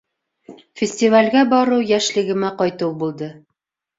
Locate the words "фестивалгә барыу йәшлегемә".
0.79-2.51